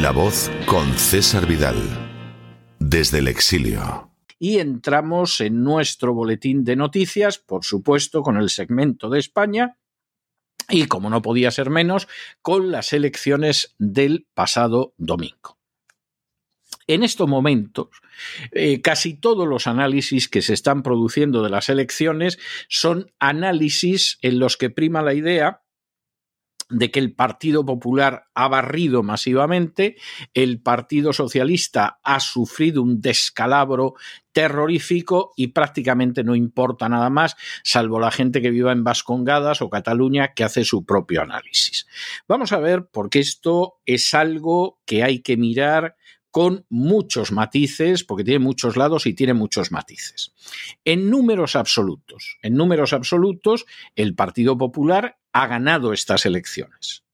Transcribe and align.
La 0.00 0.10
voz 0.10 0.50
con 0.64 0.90
César 0.94 1.46
Vidal, 1.46 1.76
desde 2.78 3.18
el 3.18 3.28
exilio. 3.28 4.10
Y 4.38 4.58
entramos 4.58 5.42
en 5.42 5.62
nuestro 5.62 6.14
boletín 6.14 6.64
de 6.64 6.76
noticias, 6.76 7.36
por 7.36 7.62
supuesto, 7.62 8.22
con 8.22 8.38
el 8.38 8.48
segmento 8.48 9.10
de 9.10 9.18
España, 9.18 9.76
y 10.70 10.86
como 10.86 11.10
no 11.10 11.20
podía 11.20 11.50
ser 11.50 11.68
menos, 11.68 12.08
con 12.40 12.70
las 12.70 12.94
elecciones 12.94 13.74
del 13.78 14.26
pasado 14.32 14.94
domingo. 14.96 15.58
En 16.86 17.02
estos 17.02 17.28
momentos, 17.28 17.88
eh, 18.52 18.80
casi 18.80 19.12
todos 19.12 19.46
los 19.46 19.66
análisis 19.66 20.26
que 20.26 20.40
se 20.40 20.54
están 20.54 20.82
produciendo 20.82 21.42
de 21.42 21.50
las 21.50 21.68
elecciones 21.68 22.38
son 22.66 23.12
análisis 23.18 24.18
en 24.22 24.38
los 24.38 24.56
que 24.56 24.70
prima 24.70 25.02
la 25.02 25.12
idea 25.12 25.62
de 26.72 26.90
que 26.90 26.98
el 26.98 27.14
Partido 27.14 27.64
Popular 27.64 28.24
ha 28.34 28.48
barrido 28.48 29.02
masivamente, 29.02 29.96
el 30.34 30.60
Partido 30.60 31.12
Socialista 31.12 32.00
ha 32.02 32.20
sufrido 32.20 32.82
un 32.82 33.00
descalabro 33.00 33.94
terrorífico 34.32 35.32
y 35.36 35.48
prácticamente 35.48 36.24
no 36.24 36.34
importa 36.34 36.88
nada 36.88 37.10
más, 37.10 37.36
salvo 37.62 38.00
la 38.00 38.10
gente 38.10 38.40
que 38.40 38.50
viva 38.50 38.72
en 38.72 38.84
Vascongadas 38.84 39.62
o 39.62 39.70
Cataluña 39.70 40.32
que 40.34 40.44
hace 40.44 40.64
su 40.64 40.84
propio 40.84 41.22
análisis. 41.22 41.86
Vamos 42.26 42.52
a 42.52 42.58
ver, 42.58 42.88
porque 42.90 43.20
esto 43.20 43.80
es 43.84 44.14
algo 44.14 44.80
que 44.86 45.02
hay 45.02 45.20
que 45.20 45.36
mirar 45.36 45.96
con 46.32 46.64
muchos 46.70 47.30
matices, 47.30 48.04
porque 48.04 48.24
tiene 48.24 48.40
muchos 48.40 48.76
lados 48.76 49.06
y 49.06 49.12
tiene 49.12 49.34
muchos 49.34 49.70
matices. 49.70 50.32
En 50.84 51.10
números 51.10 51.54
absolutos, 51.54 52.38
en 52.42 52.54
números 52.54 52.94
absolutos, 52.94 53.66
el 53.94 54.14
Partido 54.14 54.56
Popular 54.56 55.18
ha 55.32 55.46
ganado 55.46 55.92
estas 55.92 56.24
elecciones. 56.24 57.04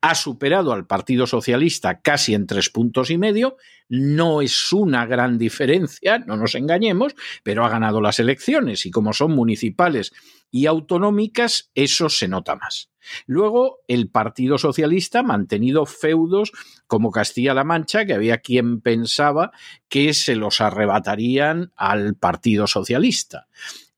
Ha 0.00 0.14
superado 0.14 0.72
al 0.72 0.86
Partido 0.86 1.26
Socialista 1.26 2.00
casi 2.00 2.34
en 2.34 2.46
tres 2.46 2.70
puntos 2.70 3.10
y 3.10 3.18
medio. 3.18 3.56
No 3.94 4.40
es 4.40 4.72
una 4.72 5.04
gran 5.04 5.36
diferencia, 5.36 6.18
no 6.20 6.38
nos 6.38 6.54
engañemos, 6.54 7.14
pero 7.42 7.62
ha 7.62 7.68
ganado 7.68 8.00
las 8.00 8.18
elecciones 8.18 8.86
y 8.86 8.90
como 8.90 9.12
son 9.12 9.32
municipales 9.32 10.14
y 10.50 10.64
autonómicas, 10.64 11.70
eso 11.74 12.08
se 12.08 12.26
nota 12.26 12.56
más. 12.56 12.88
Luego, 13.26 13.80
el 13.88 14.08
Partido 14.08 14.56
Socialista 14.56 15.18
ha 15.18 15.22
mantenido 15.22 15.84
feudos 15.84 16.52
como 16.86 17.10
Castilla-La 17.10 17.64
Mancha, 17.64 18.06
que 18.06 18.14
había 18.14 18.38
quien 18.38 18.80
pensaba 18.80 19.52
que 19.90 20.14
se 20.14 20.36
los 20.36 20.62
arrebatarían 20.62 21.72
al 21.76 22.14
Partido 22.14 22.66
Socialista. 22.66 23.48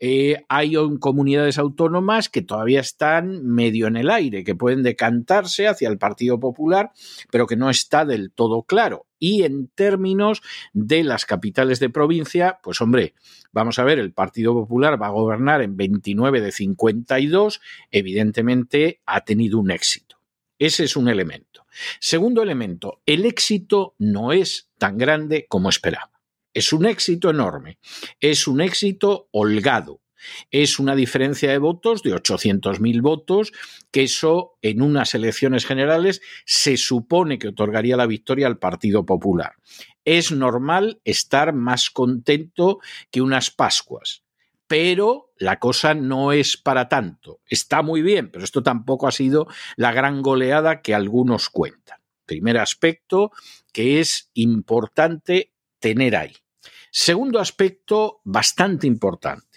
Eh, 0.00 0.44
hay 0.48 0.74
comunidades 0.98 1.56
autónomas 1.56 2.28
que 2.28 2.42
todavía 2.42 2.80
están 2.80 3.46
medio 3.46 3.86
en 3.86 3.96
el 3.96 4.10
aire, 4.10 4.44
que 4.44 4.54
pueden 4.54 4.82
decantarse 4.82 5.68
hacia 5.68 5.88
el 5.88 5.98
Partido 5.98 6.38
Popular, 6.40 6.90
pero 7.30 7.46
que 7.46 7.56
no 7.56 7.70
está 7.70 8.04
del 8.04 8.32
todo 8.32 8.64
claro. 8.64 9.06
Y 9.26 9.44
en 9.44 9.68
términos 9.68 10.42
de 10.74 11.02
las 11.02 11.24
capitales 11.24 11.80
de 11.80 11.88
provincia, 11.88 12.58
pues 12.62 12.82
hombre, 12.82 13.14
vamos 13.52 13.78
a 13.78 13.84
ver, 13.84 13.98
el 13.98 14.12
Partido 14.12 14.52
Popular 14.52 15.00
va 15.00 15.06
a 15.06 15.12
gobernar 15.12 15.62
en 15.62 15.78
29 15.78 16.42
de 16.42 16.52
52, 16.52 17.62
evidentemente 17.90 19.00
ha 19.06 19.24
tenido 19.24 19.58
un 19.58 19.70
éxito. 19.70 20.18
Ese 20.58 20.84
es 20.84 20.94
un 20.94 21.08
elemento. 21.08 21.64
Segundo 22.00 22.42
elemento, 22.42 23.00
el 23.06 23.24
éxito 23.24 23.94
no 23.96 24.30
es 24.30 24.68
tan 24.76 24.98
grande 24.98 25.46
como 25.48 25.70
esperaba. 25.70 26.20
Es 26.52 26.74
un 26.74 26.84
éxito 26.84 27.30
enorme, 27.30 27.78
es 28.20 28.46
un 28.46 28.60
éxito 28.60 29.30
holgado, 29.32 30.02
es 30.50 30.78
una 30.78 30.94
diferencia 30.94 31.50
de 31.50 31.58
votos 31.58 32.02
de 32.02 32.14
800.000 32.14 33.02
votos, 33.02 33.52
que 33.90 34.04
eso 34.04 34.58
en 34.62 34.82
unas 34.82 35.14
elecciones 35.14 35.66
generales 35.66 36.20
se 36.44 36.76
supone 36.76 37.38
que 37.38 37.48
otorgaría 37.48 37.96
la 37.96 38.06
victoria 38.06 38.46
al 38.46 38.58
Partido 38.58 39.04
Popular. 39.04 39.54
Es 40.04 40.32
normal 40.32 41.00
estar 41.04 41.54
más 41.54 41.90
contento 41.90 42.78
que 43.10 43.22
unas 43.22 43.50
Pascuas, 43.50 44.24
pero 44.66 45.32
la 45.38 45.58
cosa 45.58 45.94
no 45.94 46.32
es 46.32 46.56
para 46.56 46.88
tanto. 46.88 47.40
Está 47.46 47.82
muy 47.82 48.02
bien, 48.02 48.30
pero 48.30 48.44
esto 48.44 48.62
tampoco 48.62 49.06
ha 49.06 49.12
sido 49.12 49.46
la 49.76 49.92
gran 49.92 50.22
goleada 50.22 50.82
que 50.82 50.94
algunos 50.94 51.48
cuentan. 51.48 51.98
Primer 52.26 52.58
aspecto 52.58 53.30
que 53.72 54.00
es 54.00 54.30
importante 54.34 55.52
tener 55.78 56.16
ahí. 56.16 56.32
Segundo 56.90 57.40
aspecto 57.40 58.20
bastante 58.24 58.86
importante. 58.86 59.53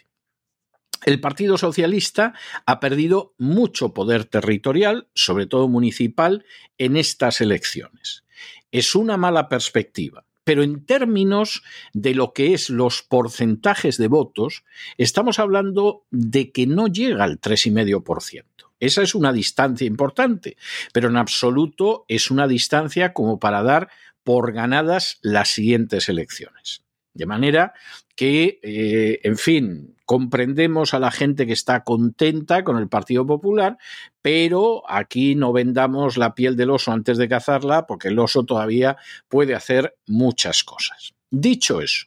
El 1.05 1.19
Partido 1.19 1.57
Socialista 1.57 2.33
ha 2.65 2.79
perdido 2.79 3.33
mucho 3.37 3.93
poder 3.93 4.25
territorial, 4.25 5.07
sobre 5.13 5.45
todo 5.45 5.67
municipal, 5.67 6.45
en 6.77 6.97
estas 6.97 7.41
elecciones. 7.41 8.23
Es 8.71 8.95
una 8.95 9.17
mala 9.17 9.49
perspectiva, 9.49 10.25
pero 10.43 10.63
en 10.63 10.85
términos 10.85 11.63
de 11.93 12.15
lo 12.15 12.33
que 12.33 12.53
es 12.53 12.69
los 12.69 13.03
porcentajes 13.03 13.97
de 13.97 14.07
votos, 14.07 14.63
estamos 14.97 15.39
hablando 15.39 16.05
de 16.09 16.51
que 16.51 16.67
no 16.67 16.87
llega 16.87 17.23
al 17.23 17.39
3,5%. 17.39 18.45
Esa 18.79 19.01
es 19.01 19.15
una 19.15 19.33
distancia 19.33 19.87
importante, 19.87 20.55
pero 20.93 21.09
en 21.09 21.17
absoluto 21.17 22.05
es 22.07 22.31
una 22.31 22.47
distancia 22.47 23.11
como 23.13 23.39
para 23.39 23.63
dar 23.63 23.89
por 24.23 24.53
ganadas 24.53 25.19
las 25.21 25.49
siguientes 25.49 26.09
elecciones. 26.09 26.86
De 27.17 27.25
manera 27.25 27.73
que, 28.15 28.59
eh, 28.61 29.19
en 29.23 29.37
fin, 29.37 29.95
comprendemos 30.05 30.93
a 30.93 30.99
la 30.99 31.09
gente 31.09 31.47
que 31.47 31.53
está 31.53 31.83
contenta 31.83 32.63
con 32.63 32.77
el 32.77 32.87
Partido 32.87 33.25
Popular, 33.25 33.77
pero 34.21 34.83
aquí 34.87 35.33
no 35.33 35.51
vendamos 35.51 36.17
la 36.17 36.35
piel 36.35 36.55
del 36.55 36.69
oso 36.69 36.91
antes 36.91 37.17
de 37.17 37.27
cazarla, 37.27 37.87
porque 37.87 38.09
el 38.09 38.19
oso 38.19 38.45
todavía 38.45 38.97
puede 39.27 39.55
hacer 39.55 39.97
muchas 40.05 40.63
cosas. 40.63 41.15
Dicho 41.31 41.81
eso, 41.81 42.05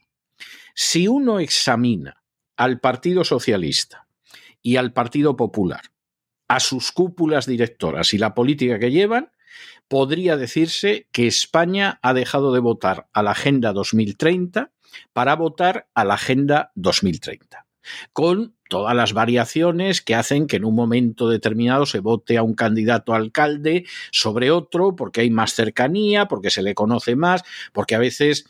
si 0.75 1.09
uno 1.09 1.41
examina 1.41 2.23
al 2.57 2.79
Partido 2.79 3.25
Socialista 3.25 4.07
y 4.63 4.77
al 4.77 4.93
Partido 4.93 5.37
Popular, 5.37 5.83
a 6.47 6.61
sus 6.61 6.93
cúpulas 6.93 7.47
directoras 7.47 8.15
y 8.15 8.19
la 8.19 8.35
política 8.35 8.79
que 8.79 8.91
llevan, 8.91 9.33
podría 9.91 10.37
decirse 10.37 11.09
que 11.11 11.27
España 11.27 11.99
ha 12.01 12.15
dejado 12.15 12.55
de 12.55 12.61
votar 12.61 13.09
a 13.13 13.25
la 13.25 13.33
Agenda 13.33 13.73
2030 13.73 14.71
para 15.13 15.35
votar 15.35 15.89
a 15.95 16.05
la 16.05 16.15
Agenda 16.15 16.71
2030 16.77 17.67
con 18.13 18.55
todas 18.69 18.95
las 18.95 19.13
variaciones 19.15 20.01
que 20.01 20.15
hacen 20.15 20.47
que 20.47 20.59
en 20.59 20.65
un 20.65 20.77
momento 20.77 21.29
determinado 21.29 21.87
se 21.87 21.99
vote 21.99 22.39
a 22.39 22.45
un 22.45 22.55
candidato 22.55 23.15
alcalde 23.15 23.85
sobre 24.13 24.53
otro, 24.53 24.95
porque 24.95 25.23
hay 25.23 25.31
más 25.31 25.55
cercanía, 25.55 26.29
porque 26.29 26.51
se 26.51 26.63
le 26.63 26.77
conoce 26.77 27.17
más, 27.17 27.43
porque 27.73 27.97
a 27.97 27.99
veces 27.99 28.45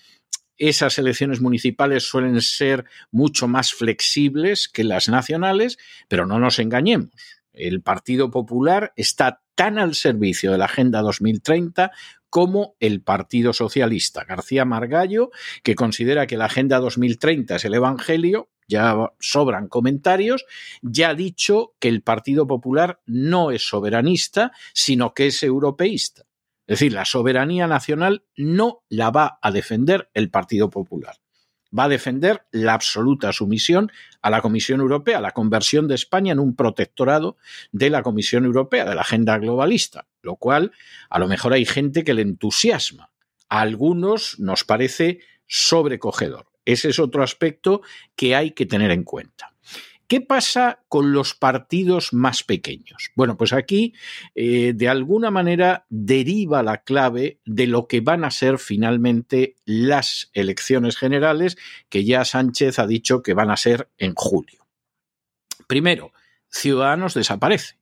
esas 0.58 0.98
elecciones 0.98 1.40
municipales 1.40 2.02
suelen 2.02 2.42
ser 2.42 2.84
mucho 3.10 3.48
más 3.48 3.72
flexibles 3.72 4.68
que 4.68 4.84
las 4.84 5.08
nacionales, 5.08 5.78
pero 6.06 6.26
no 6.26 6.38
nos 6.38 6.58
engañemos. 6.58 7.08
El 7.52 7.82
Partido 7.82 8.30
Popular 8.30 8.92
está 8.96 9.42
tan 9.54 9.78
al 9.78 9.94
servicio 9.94 10.52
de 10.52 10.58
la 10.58 10.66
Agenda 10.66 11.02
2030 11.02 11.90
como 12.30 12.76
el 12.80 13.02
Partido 13.02 13.52
Socialista. 13.52 14.24
García 14.24 14.64
Margallo, 14.64 15.30
que 15.62 15.74
considera 15.74 16.26
que 16.26 16.36
la 16.36 16.46
Agenda 16.46 16.78
2030 16.78 17.56
es 17.56 17.64
el 17.64 17.74
Evangelio, 17.74 18.50
ya 18.68 19.12
sobran 19.18 19.68
comentarios, 19.68 20.46
ya 20.80 21.10
ha 21.10 21.14
dicho 21.14 21.74
que 21.80 21.88
el 21.88 22.02
Partido 22.02 22.46
Popular 22.46 23.00
no 23.04 23.50
es 23.50 23.68
soberanista, 23.68 24.52
sino 24.72 25.12
que 25.12 25.26
es 25.26 25.42
europeísta. 25.42 26.22
Es 26.66 26.78
decir, 26.78 26.92
la 26.92 27.04
soberanía 27.04 27.66
nacional 27.66 28.24
no 28.36 28.84
la 28.88 29.10
va 29.10 29.40
a 29.42 29.50
defender 29.50 30.08
el 30.14 30.30
Partido 30.30 30.70
Popular 30.70 31.16
va 31.76 31.84
a 31.84 31.88
defender 31.88 32.42
la 32.50 32.74
absoluta 32.74 33.32
sumisión 33.32 33.90
a 34.22 34.30
la 34.30 34.42
Comisión 34.42 34.80
Europea, 34.80 35.20
la 35.20 35.32
conversión 35.32 35.88
de 35.88 35.94
España 35.94 36.32
en 36.32 36.38
un 36.38 36.56
protectorado 36.56 37.36
de 37.72 37.90
la 37.90 38.02
Comisión 38.02 38.44
Europea, 38.44 38.84
de 38.84 38.94
la 38.94 39.02
agenda 39.02 39.38
globalista, 39.38 40.06
lo 40.22 40.36
cual 40.36 40.72
a 41.08 41.18
lo 41.18 41.28
mejor 41.28 41.52
hay 41.52 41.64
gente 41.64 42.04
que 42.04 42.14
le 42.14 42.22
entusiasma. 42.22 43.10
A 43.48 43.60
algunos 43.60 44.38
nos 44.38 44.64
parece 44.64 45.20
sobrecogedor. 45.46 46.46
Ese 46.64 46.90
es 46.90 46.98
otro 46.98 47.22
aspecto 47.22 47.82
que 48.14 48.36
hay 48.36 48.52
que 48.52 48.66
tener 48.66 48.90
en 48.90 49.02
cuenta. 49.02 49.49
¿Qué 50.10 50.20
pasa 50.20 50.82
con 50.88 51.12
los 51.12 51.34
partidos 51.34 52.12
más 52.12 52.42
pequeños? 52.42 53.12
Bueno, 53.14 53.36
pues 53.36 53.52
aquí 53.52 53.94
eh, 54.34 54.72
de 54.74 54.88
alguna 54.88 55.30
manera 55.30 55.86
deriva 55.88 56.64
la 56.64 56.82
clave 56.82 57.38
de 57.44 57.68
lo 57.68 57.86
que 57.86 58.00
van 58.00 58.24
a 58.24 58.32
ser 58.32 58.58
finalmente 58.58 59.54
las 59.64 60.28
elecciones 60.32 60.96
generales, 60.96 61.56
que 61.88 62.04
ya 62.04 62.24
Sánchez 62.24 62.80
ha 62.80 62.88
dicho 62.88 63.22
que 63.22 63.34
van 63.34 63.52
a 63.52 63.56
ser 63.56 63.88
en 63.98 64.14
julio. 64.16 64.66
Primero, 65.68 66.12
Ciudadanos 66.48 67.14
desaparece. 67.14 67.79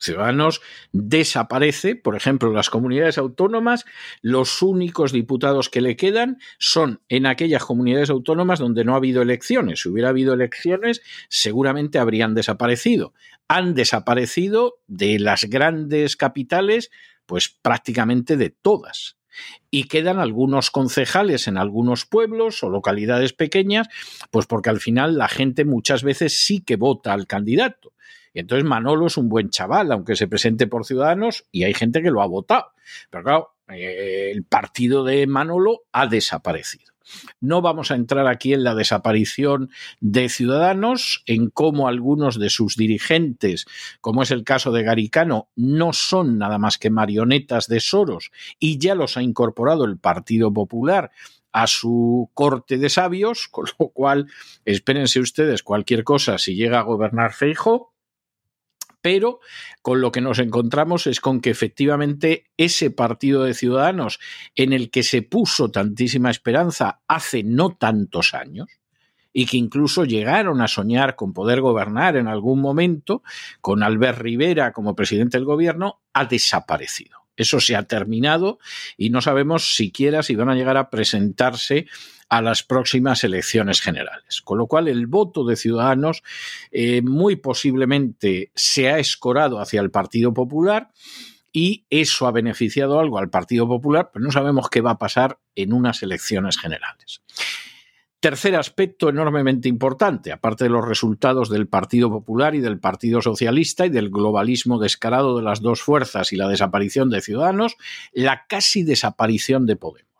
Ciudadanos 0.00 0.62
desaparece, 0.92 1.94
por 1.94 2.16
ejemplo, 2.16 2.52
las 2.52 2.70
comunidades 2.70 3.18
autónomas, 3.18 3.84
los 4.22 4.62
únicos 4.62 5.12
diputados 5.12 5.68
que 5.68 5.82
le 5.82 5.96
quedan 5.96 6.38
son 6.58 7.02
en 7.08 7.26
aquellas 7.26 7.64
comunidades 7.64 8.08
autónomas 8.10 8.58
donde 8.58 8.84
no 8.84 8.94
ha 8.94 8.96
habido 8.96 9.20
elecciones. 9.22 9.82
Si 9.82 9.88
hubiera 9.90 10.08
habido 10.08 10.32
elecciones, 10.32 11.02
seguramente 11.28 11.98
habrían 11.98 12.34
desaparecido. 12.34 13.12
Han 13.46 13.74
desaparecido 13.74 14.78
de 14.86 15.18
las 15.18 15.44
grandes 15.44 16.16
capitales, 16.16 16.90
pues 17.26 17.48
prácticamente 17.48 18.36
de 18.36 18.50
todas. 18.50 19.16
y 19.70 19.84
quedan 19.84 20.18
algunos 20.18 20.70
concejales 20.70 21.46
en 21.48 21.56
algunos 21.56 22.04
pueblos 22.06 22.62
o 22.62 22.70
localidades 22.70 23.32
pequeñas, 23.32 23.88
pues 24.30 24.46
porque 24.46 24.70
al 24.70 24.80
final 24.80 25.16
la 25.16 25.28
gente 25.28 25.64
muchas 25.64 26.02
veces 26.02 26.44
sí 26.44 26.60
que 26.62 26.76
vota 26.76 27.12
al 27.12 27.26
candidato. 27.26 27.92
Y 28.32 28.40
entonces 28.40 28.64
Manolo 28.64 29.06
es 29.06 29.16
un 29.16 29.28
buen 29.28 29.50
chaval, 29.50 29.90
aunque 29.92 30.16
se 30.16 30.28
presente 30.28 30.66
por 30.66 30.84
Ciudadanos 30.84 31.44
y 31.50 31.64
hay 31.64 31.74
gente 31.74 32.02
que 32.02 32.10
lo 32.10 32.22
ha 32.22 32.26
votado. 32.26 32.66
Pero 33.10 33.24
claro, 33.24 33.54
eh, 33.68 34.30
el 34.32 34.44
partido 34.44 35.04
de 35.04 35.26
Manolo 35.26 35.82
ha 35.92 36.06
desaparecido. 36.06 36.90
No 37.40 37.62
vamos 37.62 37.90
a 37.90 37.96
entrar 37.96 38.26
aquí 38.26 38.52
en 38.52 38.64
la 38.64 38.74
desaparición 38.74 39.70
de 40.00 40.28
Ciudadanos, 40.28 41.22
en 41.26 41.50
cómo 41.50 41.88
algunos 41.88 42.38
de 42.38 42.50
sus 42.50 42.76
dirigentes, 42.76 43.66
como 44.00 44.22
es 44.22 44.30
el 44.30 44.44
caso 44.44 44.70
de 44.72 44.82
Garicano, 44.82 45.48
no 45.56 45.92
son 45.92 46.38
nada 46.38 46.58
más 46.58 46.78
que 46.78 46.90
marionetas 46.90 47.66
de 47.66 47.80
Soros 47.80 48.30
y 48.58 48.78
ya 48.78 48.94
los 48.94 49.16
ha 49.16 49.22
incorporado 49.22 49.84
el 49.84 49.98
Partido 49.98 50.52
Popular 50.52 51.10
a 51.52 51.66
su 51.66 52.30
corte 52.34 52.78
de 52.78 52.88
sabios, 52.88 53.48
con 53.50 53.66
lo 53.78 53.88
cual 53.88 54.26
espérense 54.64 55.20
ustedes 55.20 55.62
cualquier 55.62 56.04
cosa 56.04 56.38
si 56.38 56.54
llega 56.54 56.78
a 56.78 56.84
gobernar 56.84 57.32
Feijo 57.32 57.89
pero 59.02 59.40
con 59.82 60.00
lo 60.00 60.12
que 60.12 60.20
nos 60.20 60.38
encontramos 60.38 61.06
es 61.06 61.20
con 61.20 61.40
que 61.40 61.50
efectivamente 61.50 62.50
ese 62.56 62.90
partido 62.90 63.44
de 63.44 63.54
ciudadanos 63.54 64.18
en 64.54 64.72
el 64.72 64.90
que 64.90 65.02
se 65.02 65.22
puso 65.22 65.70
tantísima 65.70 66.30
esperanza 66.30 67.00
hace 67.08 67.42
no 67.42 67.70
tantos 67.76 68.34
años, 68.34 68.68
y 69.32 69.46
que 69.46 69.56
incluso 69.56 70.04
llegaron 70.04 70.60
a 70.60 70.68
soñar 70.68 71.16
con 71.16 71.32
poder 71.32 71.60
gobernar 71.60 72.16
en 72.16 72.26
algún 72.26 72.60
momento, 72.60 73.22
con 73.60 73.82
Albert 73.82 74.18
Rivera 74.18 74.72
como 74.72 74.96
presidente 74.96 75.38
del 75.38 75.44
gobierno, 75.44 76.00
ha 76.12 76.24
desaparecido. 76.24 77.19
Eso 77.40 77.58
se 77.58 77.74
ha 77.74 77.84
terminado 77.84 78.58
y 78.98 79.08
no 79.08 79.22
sabemos 79.22 79.74
siquiera 79.74 80.22
si 80.22 80.36
van 80.36 80.50
a 80.50 80.54
llegar 80.54 80.76
a 80.76 80.90
presentarse 80.90 81.86
a 82.28 82.42
las 82.42 82.62
próximas 82.62 83.24
elecciones 83.24 83.80
generales. 83.80 84.42
Con 84.42 84.58
lo 84.58 84.66
cual, 84.66 84.88
el 84.88 85.06
voto 85.06 85.46
de 85.46 85.56
Ciudadanos 85.56 86.22
eh, 86.70 87.00
muy 87.00 87.36
posiblemente 87.36 88.52
se 88.54 88.90
ha 88.90 88.98
escorado 88.98 89.58
hacia 89.58 89.80
el 89.80 89.90
Partido 89.90 90.34
Popular 90.34 90.90
y 91.50 91.86
eso 91.88 92.26
ha 92.26 92.30
beneficiado 92.30 93.00
algo 93.00 93.18
al 93.18 93.30
Partido 93.30 93.66
Popular, 93.66 94.10
pero 94.12 94.22
no 94.22 94.32
sabemos 94.32 94.68
qué 94.68 94.82
va 94.82 94.90
a 94.90 94.98
pasar 94.98 95.38
en 95.54 95.72
unas 95.72 96.02
elecciones 96.02 96.58
generales. 96.58 97.22
Tercer 98.20 98.54
aspecto 98.54 99.08
enormemente 99.08 99.70
importante, 99.70 100.30
aparte 100.30 100.64
de 100.64 100.70
los 100.70 100.86
resultados 100.86 101.48
del 101.48 101.68
Partido 101.68 102.10
Popular 102.10 102.54
y 102.54 102.60
del 102.60 102.78
Partido 102.78 103.22
Socialista 103.22 103.86
y 103.86 103.88
del 103.88 104.10
globalismo 104.10 104.78
descarado 104.78 105.38
de 105.38 105.42
las 105.42 105.62
dos 105.62 105.80
fuerzas 105.80 106.30
y 106.34 106.36
la 106.36 106.46
desaparición 106.46 107.08
de 107.08 107.22
Ciudadanos, 107.22 107.76
la 108.12 108.44
casi 108.46 108.82
desaparición 108.82 109.64
de 109.64 109.76
Podemos. 109.76 110.10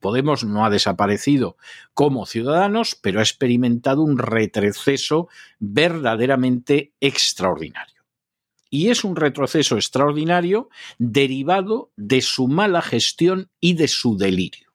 Podemos 0.00 0.42
no 0.42 0.64
ha 0.64 0.70
desaparecido 0.70 1.56
como 1.94 2.26
ciudadanos, 2.26 2.96
pero 3.00 3.20
ha 3.20 3.22
experimentado 3.22 4.02
un 4.02 4.18
retroceso 4.18 5.28
verdaderamente 5.60 6.94
extraordinario. 7.00 8.02
Y 8.70 8.88
es 8.88 9.04
un 9.04 9.14
retroceso 9.14 9.76
extraordinario 9.76 10.68
derivado 10.98 11.92
de 11.96 12.22
su 12.22 12.48
mala 12.48 12.82
gestión 12.82 13.50
y 13.60 13.74
de 13.74 13.86
su 13.86 14.16
delirio. 14.16 14.69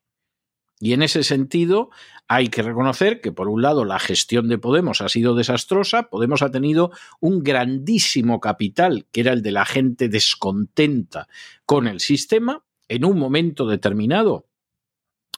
Y 0.80 0.94
en 0.94 1.01
ese 1.01 1.24
sentido, 1.24 1.89
hay 2.27 2.50
que 2.50 2.62
reconocer 2.62 3.22
que, 3.22 3.31
por 3.31 3.48
un 3.48 3.62
lado, 3.62 3.86
la 3.86 4.00
gestión 4.00 4.50
de 4.50 4.57
Podemos 4.57 5.01
ha 5.01 5.10
sido 5.10 5.36
desastrosa. 5.36 6.10
Podemos 6.10 6.42
ha 6.42 6.51
tenido 6.51 6.92
un 7.19 7.44
grandísimo 7.44 8.39
capital, 8.39 9.06
que 9.12 9.22
era 9.22 9.31
el 9.31 9.42
de 9.42 9.51
la 9.51 9.66
gente 9.66 10.10
descontenta 10.10 11.27
con 11.66 11.88
el 11.88 12.00
sistema. 12.00 12.63
En 12.88 13.06
un 13.06 13.18
momento 13.18 13.68
determinado, 13.68 14.48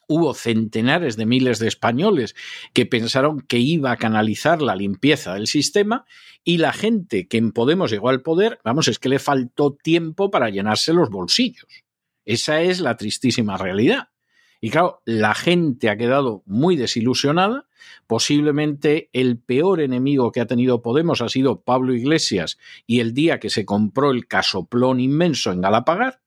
hubo 0.07 0.33
centenares 0.33 1.17
de 1.17 1.25
miles 1.25 1.59
de 1.59 1.67
españoles 1.67 2.35
que 2.73 2.85
pensaron 2.85 3.41
que 3.41 3.59
iba 3.59 3.91
a 3.91 3.97
canalizar 3.97 4.61
la 4.61 4.75
limpieza 4.75 5.33
del 5.33 5.47
sistema 5.47 6.05
y 6.43 6.57
la 6.57 6.73
gente 6.73 7.27
que 7.27 7.37
en 7.37 7.51
Podemos 7.51 7.91
llegó 7.91 8.09
al 8.09 8.21
poder, 8.21 8.59
vamos, 8.63 8.87
es 8.87 8.99
que 8.99 9.09
le 9.09 9.19
faltó 9.19 9.75
tiempo 9.75 10.31
para 10.31 10.49
llenarse 10.49 10.93
los 10.93 11.09
bolsillos. 11.09 11.83
Esa 12.25 12.61
es 12.61 12.79
la 12.79 12.95
tristísima 12.95 13.57
realidad. 13.57 14.09
Y 14.59 14.69
claro, 14.69 15.01
la 15.05 15.35
gente 15.35 15.89
ha 15.89 15.97
quedado 15.97 16.43
muy 16.45 16.75
desilusionada. 16.75 17.67
Posiblemente 18.07 19.09
el 19.13 19.37
peor 19.37 19.81
enemigo 19.81 20.31
que 20.31 20.41
ha 20.41 20.47
tenido 20.47 20.81
Podemos 20.81 21.21
ha 21.21 21.29
sido 21.29 21.61
Pablo 21.61 21.93
Iglesias 21.93 22.57
y 22.85 22.99
el 22.99 23.13
día 23.13 23.39
que 23.39 23.49
se 23.49 23.65
compró 23.65 24.11
el 24.11 24.27
casoplón 24.27 24.99
inmenso 24.99 25.51
en 25.51 25.61
Galapagar 25.61 26.21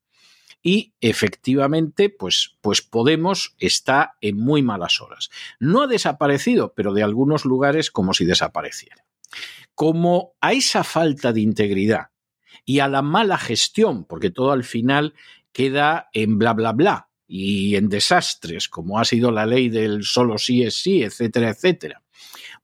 y 0.62 0.94
efectivamente, 1.00 2.10
pues, 2.10 2.56
pues 2.60 2.82
Podemos 2.82 3.54
está 3.58 4.16
en 4.20 4.36
muy 4.36 4.62
malas 4.62 5.00
horas. 5.00 5.30
No 5.58 5.82
ha 5.82 5.86
desaparecido, 5.86 6.74
pero 6.74 6.92
de 6.92 7.02
algunos 7.02 7.44
lugares 7.44 7.90
como 7.90 8.12
si 8.12 8.26
desapareciera. 8.26 9.06
Como 9.74 10.34
a 10.40 10.52
esa 10.52 10.84
falta 10.84 11.32
de 11.32 11.40
integridad 11.40 12.10
y 12.64 12.80
a 12.80 12.88
la 12.88 13.00
mala 13.00 13.38
gestión, 13.38 14.04
porque 14.04 14.30
todo 14.30 14.52
al 14.52 14.64
final 14.64 15.14
queda 15.52 16.10
en 16.12 16.38
bla, 16.38 16.52
bla, 16.52 16.72
bla 16.72 17.09
y 17.32 17.76
en 17.76 17.88
desastres, 17.88 18.68
como 18.68 18.98
ha 18.98 19.04
sido 19.04 19.30
la 19.30 19.46
ley 19.46 19.68
del 19.68 20.02
solo 20.02 20.36
sí 20.36 20.64
es 20.64 20.82
sí, 20.82 21.04
etcétera, 21.04 21.50
etcétera, 21.50 22.02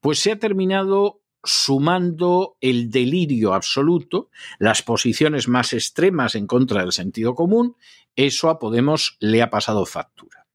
pues 0.01 0.19
se 0.19 0.33
ha 0.33 0.39
terminado 0.39 1.21
sumando 1.41 2.57
el 2.59 2.89
delirio 2.89 3.53
absoluto, 3.53 4.29
las 4.59 4.81
posiciones 4.81 5.47
más 5.47 5.71
extremas 5.71 6.35
en 6.35 6.47
contra 6.47 6.81
del 6.81 6.91
sentido 6.91 7.33
común, 7.33 7.77
eso 8.17 8.49
a 8.49 8.59
Podemos 8.59 9.15
le 9.21 9.41
ha 9.41 9.49
pasado 9.49 9.85
factura. 9.85 10.45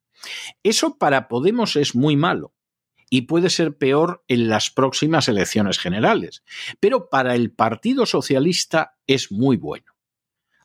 Eso 0.63 0.99
para 0.99 1.27
Podemos 1.27 1.77
es 1.77 1.95
muy 1.95 2.15
malo 2.15 2.53
y 3.09 3.23
puede 3.23 3.49
ser 3.49 3.79
peor 3.79 4.23
en 4.29 4.49
las 4.49 4.71
próximas 4.71 5.27
elecciones 5.27 5.79
generales, 5.79 6.45
pero 6.81 7.09
para 7.09 7.35
el 7.35 7.51
Partido 7.51 8.05
Socialista 8.05 8.99
es 9.07 9.33
muy 9.33 9.57
bueno, 9.57 9.95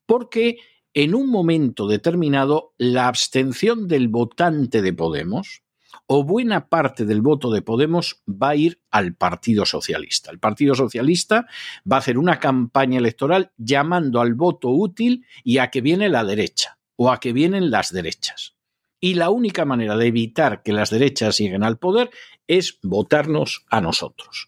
porque 0.05 0.57
en 0.97 1.13
un 1.13 1.29
momento 1.29 1.87
determinado 1.87 2.73
la 2.79 3.07
abstención 3.07 3.87
del 3.87 4.07
votante 4.07 4.81
de 4.81 4.93
Podemos, 4.93 5.61
o 6.07 6.23
buena 6.23 6.69
parte 6.69 7.05
del 7.05 7.21
voto 7.21 7.51
de 7.51 7.61
Podemos 7.61 8.23
va 8.27 8.49
a 8.49 8.55
ir 8.55 8.81
al 8.89 9.13
Partido 9.13 9.67
Socialista. 9.67 10.31
El 10.31 10.39
Partido 10.39 10.73
Socialista 10.73 11.45
va 11.89 11.97
a 11.97 11.99
hacer 11.99 12.17
una 12.17 12.39
campaña 12.39 12.97
electoral 12.97 13.51
llamando 13.57 14.21
al 14.21 14.33
voto 14.33 14.69
útil 14.69 15.23
y 15.43 15.59
a 15.59 15.69
que 15.69 15.81
viene 15.81 16.09
la 16.09 16.23
derecha 16.23 16.79
o 16.95 17.11
a 17.11 17.19
que 17.19 17.31
vienen 17.31 17.69
las 17.69 17.93
derechas. 17.93 18.55
Y 18.99 19.13
la 19.13 19.29
única 19.29 19.65
manera 19.65 19.97
de 19.97 20.07
evitar 20.07 20.63
que 20.63 20.73
las 20.73 20.89
derechas 20.89 21.37
lleguen 21.37 21.63
al 21.63 21.77
poder 21.77 22.09
es 22.47 22.79
votarnos 22.81 23.67
a 23.69 23.81
nosotros. 23.81 24.47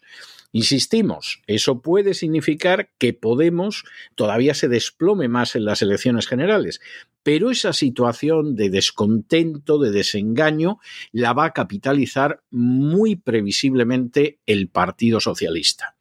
Insistimos, 0.52 1.42
eso 1.46 1.80
puede 1.80 2.14
significar 2.14 2.90
que 2.98 3.12
Podemos 3.12 3.84
todavía 4.16 4.54
se 4.54 4.68
desplome 4.68 5.28
más 5.28 5.54
en 5.54 5.64
las 5.64 5.80
elecciones 5.80 6.26
generales, 6.26 6.80
pero 7.22 7.50
esa 7.50 7.72
situación 7.72 8.56
de 8.56 8.70
descontento, 8.70 9.78
de 9.78 9.90
desengaño, 9.90 10.78
la 11.12 11.32
va 11.34 11.46
a 11.46 11.52
capitalizar 11.52 12.42
muy 12.50 13.16
previsiblemente 13.16 14.40
el 14.46 14.68
Partido 14.68 15.20
Socialista. 15.20 15.96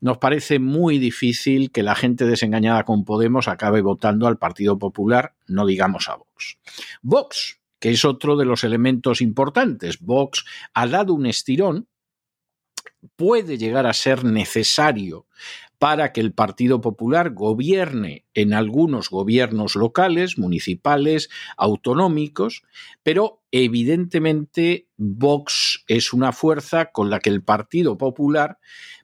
Nos 0.00 0.18
parece 0.18 0.58
muy 0.58 0.98
difícil 0.98 1.70
que 1.72 1.82
la 1.82 1.94
gente 1.94 2.24
desengañada 2.24 2.84
con 2.84 3.04
Podemos 3.04 3.48
acabe 3.48 3.80
votando 3.80 4.26
al 4.26 4.38
Partido 4.38 4.78
Popular, 4.78 5.34
no 5.46 5.66
digamos 5.66 6.08
a 6.08 6.16
Vox. 6.16 6.58
Vox, 7.02 7.60
que 7.80 7.90
es 7.90 8.04
otro 8.04 8.36
de 8.36 8.44
los 8.44 8.64
elementos 8.64 9.20
importantes. 9.20 10.00
Vox 10.00 10.44
ha 10.72 10.86
dado 10.86 11.14
un 11.14 11.26
estirón 11.26 11.87
puede 13.16 13.58
llegar 13.58 13.86
a 13.86 13.92
ser 13.92 14.24
necesario 14.24 15.26
para 15.78 16.12
que 16.12 16.20
el 16.20 16.32
Partido 16.32 16.80
Popular 16.80 17.30
gobierne 17.30 18.24
en 18.34 18.52
algunos 18.52 19.10
gobiernos 19.10 19.76
locales, 19.76 20.36
municipales, 20.36 21.30
autonómicos, 21.56 22.62
pero 23.04 23.42
evidentemente 23.52 24.88
Vox 24.96 25.84
es 25.86 26.12
una 26.12 26.32
fuerza 26.32 26.86
con 26.86 27.10
la 27.10 27.20
que 27.20 27.30
el 27.30 27.44
Partido 27.44 27.96
Popular 27.96 28.58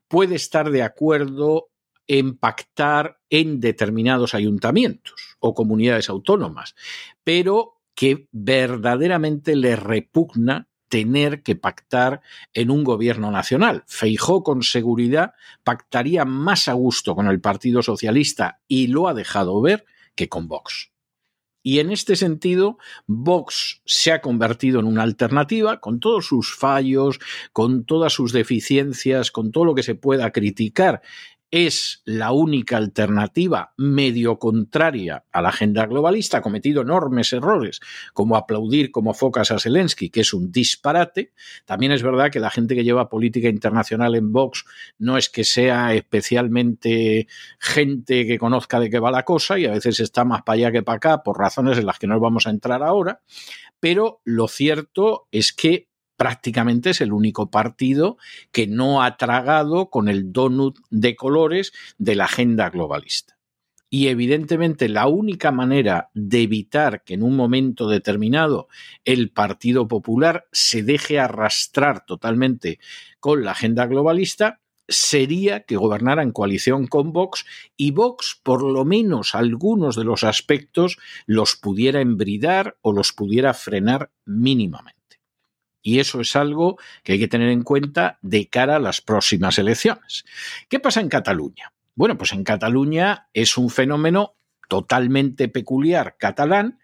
puede 0.09 0.35
estar 0.35 0.71
de 0.71 0.83
acuerdo 0.83 1.69
en 2.07 2.37
pactar 2.37 3.21
en 3.31 3.61
determinados 3.61 4.35
ayuntamientos 4.35 5.37
o 5.39 5.55
comunidades 5.55 6.09
autónomas, 6.09 6.75
pero 7.23 7.81
que 7.95 8.29
verdaderamente 8.33 9.57
le 9.57 9.77
repugna 9.77 10.69
tener 10.95 11.43
que 11.43 11.57
pactar 11.57 12.21
en 12.53 12.71
un 12.71 12.85
gobierno 12.85 13.33
nacional. 13.33 13.83
Feijó 13.89 14.45
con 14.45 14.63
seguridad 14.63 15.33
pactaría 15.65 16.25
más 16.25 16.69
a 16.69 16.75
gusto 16.75 17.17
con 17.17 17.27
el 17.27 17.41
Partido 17.41 17.83
Socialista 17.83 18.61
y 18.69 18.87
lo 18.87 19.09
ha 19.09 19.15
dejado 19.15 19.61
ver 19.61 19.87
que 20.15 20.29
con 20.29 20.47
Vox. 20.47 20.93
Y 21.65 21.81
en 21.81 21.91
este 21.91 22.15
sentido, 22.15 22.79
Vox 23.09 23.83
se 23.85 24.13
ha 24.13 24.21
convertido 24.21 24.79
en 24.79 24.87
una 24.87 25.03
alternativa 25.03 25.81
con 25.81 25.99
todos 25.99 26.27
sus 26.27 26.55
fallos, 26.55 27.19
con 27.53 27.85
todas 27.87 28.13
sus 28.13 28.33
deficiencias, 28.33 29.33
con 29.33 29.51
todo 29.51 29.65
lo 29.65 29.75
que 29.75 29.83
se 29.83 29.97
pueda 29.97 30.31
criticar 30.31 31.03
es 31.55 32.03
la 32.05 32.33
única 32.33 32.77
alternativa 32.77 33.75
medio 33.77 34.41
contraria 34.41 35.25
a 35.31 35.41
la 35.41 35.51
agenda 35.51 35.87
globalista, 35.87 36.39
ha 36.39 36.43
cometido 36.43 36.83
enormes 36.83 37.33
errores, 37.33 37.79
como 38.13 38.35
aplaudir 38.35 38.91
como 38.91 39.15
focas 39.15 39.53
a 39.53 39.61
Zelensky, 39.61 40.11
que 40.11 40.23
es 40.23 40.35
un 40.35 40.51
disparate. 40.51 41.33
También 41.65 41.93
es 41.93 42.03
verdad 42.03 42.33
que 42.33 42.41
la 42.41 42.51
gente 42.51 42.75
que 42.75 42.83
lleva 42.83 43.09
política 43.09 43.49
internacional 43.49 44.17
en 44.17 44.33
Vox 44.33 44.65
no 44.99 45.17
es 45.17 45.29
que 45.29 45.45
sea 45.45 45.95
especialmente 45.95 47.29
gente 47.61 48.27
que 48.27 48.37
conozca 48.37 48.81
de 48.81 48.91
qué 48.91 48.99
va 48.99 49.13
la 49.13 49.23
cosa 49.23 49.57
y 49.57 49.67
a 49.67 49.71
veces 49.71 50.01
está 50.01 50.25
más 50.25 50.43
para 50.43 50.55
allá 50.55 50.73
que 50.73 50.83
para 50.83 50.97
acá 50.97 51.23
por 51.23 51.39
razones 51.39 51.79
en 51.79 51.87
las 51.87 52.01
que 52.01 52.09
no 52.09 52.19
vamos 52.19 52.49
a 52.49 52.51
entrar 52.51 52.83
ahora, 52.83 53.21
pero 53.79 54.21
lo 54.25 54.49
cierto 54.49 55.29
es 55.31 55.53
que 55.53 55.87
prácticamente 56.17 56.91
es 56.91 57.01
el 57.01 57.13
único 57.13 57.51
partido 57.51 58.19
que 58.53 58.67
no 58.67 59.03
ha 59.03 59.17
tragado 59.17 59.91
con 59.91 60.09
el 60.09 60.33
donut 60.33 60.79
de 60.91 61.17
colores 61.17 61.73
de 61.99 62.15
la 62.15 62.25
agenda 62.25 62.71
globalista. 62.71 63.35
Y 63.91 64.09
evidentemente 64.09 64.89
la 64.89 65.07
única 65.07 65.53
manera 65.53 66.11
de 66.15 66.43
evitar 66.43 67.05
que 67.05 67.15
en 67.15 67.23
un 67.23 67.37
momento 67.37 67.89
determinado 67.89 68.67
el 69.05 69.31
Partido 69.31 69.87
Popular 69.87 70.49
se 70.51 70.83
deje 70.83 71.21
arrastrar 71.21 72.05
totalmente 72.05 72.81
con 73.21 73.45
la 73.45 73.53
agenda 73.53 73.87
globalista 73.87 74.61
sería 74.89 75.61
que 75.61 75.77
gobernara 75.77 76.23
en 76.23 76.33
coalición 76.33 76.87
con 76.87 77.13
Vox 77.13 77.47
y 77.77 77.93
Vox 77.93 78.41
por 78.43 78.63
lo 78.63 78.85
menos 78.85 79.35
algunos 79.35 79.97
de 79.97 80.05
los 80.05 80.25
aspectos 80.25 80.99
los 81.27 81.57
pudiera 81.57 82.01
embridar 82.01 82.77
o 82.83 82.93
los 82.93 83.13
pudiera 83.13 83.55
frenar 83.55 84.11
mínimamente. 84.25 85.04
Y 85.87 86.01
eso 86.01 86.23
es 86.23 86.35
algo 86.35 86.79
que 87.03 87.13
hay 87.13 87.19
que 87.19 87.29
tener 87.29 87.51
en 87.51 87.63
cuenta 87.63 88.19
de 88.23 88.49
cara 88.49 88.77
a 88.77 88.81
las 88.81 89.03
próximas 89.03 89.59
elecciones. 89.59 90.25
¿Qué 90.71 90.81
pasa 90.81 91.03
en 91.03 91.11
Cataluña? 91.11 91.75
Bueno, 91.95 92.17
pues 92.17 92.33
en 92.33 92.43
Cataluña 92.43 93.29
es 93.35 93.59
un 93.59 93.69
fenómeno 93.69 94.35
totalmente 94.69 95.47
peculiar 95.49 96.17
catalán, 96.19 96.79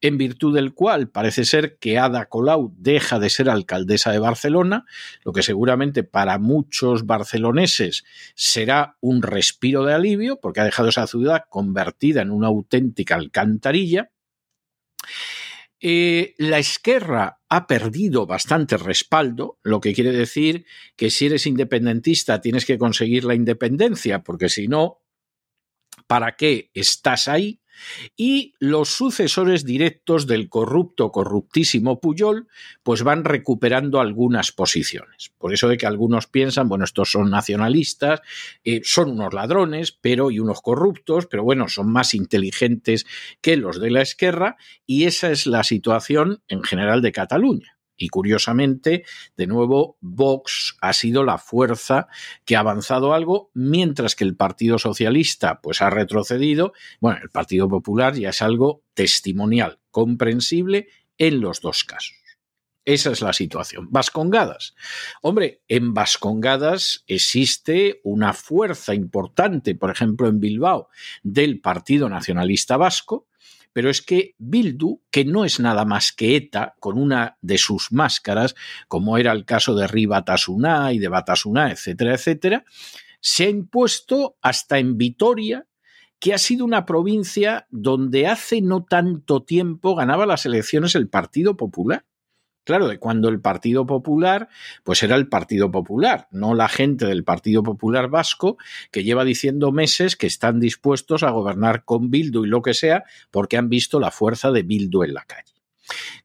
en 0.00 0.16
virtud 0.16 0.54
del 0.54 0.72
cual 0.72 1.10
parece 1.10 1.44
ser 1.44 1.76
que 1.76 1.98
Ada 1.98 2.30
Colau 2.30 2.74
deja 2.78 3.18
de 3.18 3.28
ser 3.28 3.50
alcaldesa 3.50 4.10
de 4.10 4.20
Barcelona, 4.20 4.86
lo 5.22 5.34
que 5.34 5.42
seguramente 5.42 6.02
para 6.02 6.38
muchos 6.38 7.04
barceloneses 7.04 8.04
será 8.34 8.96
un 9.00 9.20
respiro 9.20 9.84
de 9.84 9.92
alivio, 9.92 10.40
porque 10.40 10.60
ha 10.60 10.64
dejado 10.64 10.88
esa 10.88 11.06
ciudad 11.06 11.44
convertida 11.50 12.22
en 12.22 12.30
una 12.30 12.46
auténtica 12.46 13.16
alcantarilla. 13.16 14.10
Eh, 15.80 16.34
la 16.38 16.58
Esquerra 16.58 17.42
ha 17.48 17.66
perdido 17.66 18.26
bastante 18.26 18.78
respaldo, 18.78 19.58
lo 19.62 19.80
que 19.80 19.92
quiere 19.92 20.12
decir 20.12 20.64
que 20.96 21.10
si 21.10 21.26
eres 21.26 21.46
independentista 21.46 22.40
tienes 22.40 22.64
que 22.64 22.78
conseguir 22.78 23.24
la 23.24 23.34
independencia, 23.34 24.22
porque 24.22 24.48
si 24.48 24.68
no, 24.68 25.02
¿para 26.06 26.36
qué 26.36 26.70
estás 26.72 27.28
ahí? 27.28 27.60
Y 28.16 28.54
los 28.58 28.90
sucesores 28.90 29.64
directos 29.64 30.26
del 30.26 30.48
corrupto, 30.48 31.10
corruptísimo 31.10 32.00
Puyol, 32.00 32.48
pues 32.82 33.02
van 33.02 33.24
recuperando 33.24 34.00
algunas 34.00 34.52
posiciones. 34.52 35.32
Por 35.38 35.52
eso 35.52 35.68
de 35.68 35.76
que 35.76 35.86
algunos 35.86 36.26
piensan, 36.26 36.68
bueno, 36.68 36.84
estos 36.84 37.10
son 37.10 37.30
nacionalistas, 37.30 38.20
eh, 38.64 38.80
son 38.84 39.10
unos 39.10 39.34
ladrones, 39.34 39.92
pero 39.92 40.30
y 40.30 40.40
unos 40.40 40.60
corruptos, 40.60 41.26
pero 41.26 41.44
bueno, 41.44 41.68
son 41.68 41.90
más 41.90 42.14
inteligentes 42.14 43.06
que 43.40 43.56
los 43.56 43.80
de 43.80 43.90
la 43.90 44.02
izquierda, 44.02 44.56
y 44.86 45.04
esa 45.04 45.30
es 45.30 45.46
la 45.46 45.64
situación 45.64 46.42
en 46.48 46.62
general 46.62 47.02
de 47.02 47.12
Cataluña. 47.12 47.75
Y 47.96 48.08
curiosamente, 48.08 49.04
de 49.36 49.46
nuevo, 49.46 49.96
Vox 50.00 50.76
ha 50.80 50.92
sido 50.92 51.24
la 51.24 51.38
fuerza 51.38 52.08
que 52.44 52.56
ha 52.56 52.60
avanzado 52.60 53.14
algo, 53.14 53.50
mientras 53.54 54.14
que 54.14 54.24
el 54.24 54.36
Partido 54.36 54.78
Socialista 54.78 55.60
pues, 55.60 55.82
ha 55.82 55.90
retrocedido. 55.90 56.72
Bueno, 57.00 57.20
el 57.22 57.30
Partido 57.30 57.68
Popular 57.68 58.14
ya 58.14 58.30
es 58.30 58.42
algo 58.42 58.82
testimonial, 58.94 59.78
comprensible 59.90 60.88
en 61.18 61.40
los 61.40 61.60
dos 61.60 61.84
casos. 61.84 62.14
Esa 62.86 63.10
es 63.10 63.20
la 63.20 63.32
situación. 63.32 63.88
Vascongadas. 63.90 64.76
Hombre, 65.20 65.60
en 65.66 65.92
Vascongadas 65.92 67.02
existe 67.08 68.00
una 68.04 68.32
fuerza 68.32 68.94
importante, 68.94 69.74
por 69.74 69.90
ejemplo, 69.90 70.28
en 70.28 70.38
Bilbao, 70.38 70.88
del 71.24 71.60
Partido 71.60 72.08
Nacionalista 72.08 72.76
Vasco, 72.76 73.26
pero 73.76 73.90
es 73.90 74.00
que 74.00 74.34
Bildu, 74.38 75.02
que 75.10 75.26
no 75.26 75.44
es 75.44 75.60
nada 75.60 75.84
más 75.84 76.10
que 76.10 76.34
ETA, 76.34 76.76
con 76.80 76.96
una 76.96 77.36
de 77.42 77.58
sus 77.58 77.92
máscaras, 77.92 78.54
como 78.88 79.18
era 79.18 79.32
el 79.32 79.44
caso 79.44 79.74
de 79.74 79.86
Ribatasuna 79.86 80.94
y 80.94 80.98
de 80.98 81.08
Batasuna, 81.08 81.70
etcétera, 81.70 82.14
etcétera, 82.14 82.64
se 83.20 83.44
ha 83.44 83.50
impuesto 83.50 84.38
hasta 84.40 84.78
en 84.78 84.96
Vitoria, 84.96 85.66
que 86.18 86.32
ha 86.32 86.38
sido 86.38 86.64
una 86.64 86.86
provincia 86.86 87.66
donde 87.68 88.26
hace 88.26 88.62
no 88.62 88.82
tanto 88.82 89.42
tiempo 89.42 89.94
ganaba 89.94 90.24
las 90.24 90.46
elecciones 90.46 90.94
el 90.94 91.10
Partido 91.10 91.58
Popular. 91.58 92.06
Claro, 92.66 92.88
de 92.88 92.98
cuando 92.98 93.28
el 93.28 93.40
Partido 93.40 93.86
Popular, 93.86 94.48
pues 94.82 95.04
era 95.04 95.14
el 95.14 95.28
Partido 95.28 95.70
Popular, 95.70 96.26
no 96.32 96.52
la 96.52 96.68
gente 96.68 97.06
del 97.06 97.22
Partido 97.22 97.62
Popular 97.62 98.08
Vasco 98.08 98.58
que 98.90 99.04
lleva 99.04 99.24
diciendo 99.24 99.70
meses 99.70 100.16
que 100.16 100.26
están 100.26 100.58
dispuestos 100.58 101.22
a 101.22 101.30
gobernar 101.30 101.84
con 101.84 102.10
Bildu 102.10 102.44
y 102.44 102.48
lo 102.48 102.62
que 102.62 102.74
sea 102.74 103.04
porque 103.30 103.56
han 103.56 103.68
visto 103.68 104.00
la 104.00 104.10
fuerza 104.10 104.50
de 104.50 104.64
Bildu 104.64 105.04
en 105.04 105.14
la 105.14 105.24
calle. 105.24 105.54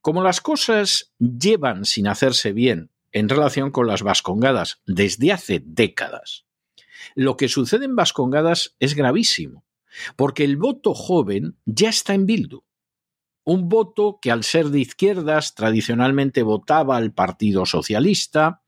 Como 0.01 0.23
las 0.23 0.41
cosas 0.41 1.13
llevan 1.19 1.85
sin 1.85 2.07
hacerse 2.07 2.53
bien 2.53 2.89
en 3.11 3.29
relación 3.29 3.69
con 3.69 3.85
las 3.85 4.01
Vascongadas 4.01 4.81
desde 4.87 5.31
hace 5.31 5.61
décadas, 5.63 6.45
lo 7.13 7.37
que 7.37 7.49
sucede 7.49 7.85
en 7.85 7.95
Vascongadas 7.95 8.75
es 8.79 8.95
gravísimo, 8.95 9.63
porque 10.15 10.43
el 10.43 10.57
voto 10.57 10.95
joven 10.95 11.55
ya 11.65 11.89
está 11.89 12.15
en 12.15 12.25
Bildu. 12.25 12.63
Un 13.43 13.69
voto 13.69 14.19
que 14.21 14.31
al 14.31 14.43
ser 14.43 14.67
de 14.67 14.79
izquierdas 14.79 15.55
tradicionalmente 15.55 16.43
votaba 16.43 16.97
al 16.97 17.13
Partido 17.13 17.65
Socialista, 17.65 18.61